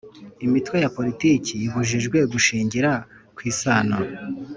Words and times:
Imitwe 0.45 0.75
ya 0.83 0.91
politiki 0.97 1.53
ibujijwe 1.67 2.17
gushingira 2.31 2.91
ku 3.35 3.41
isano 3.51 3.97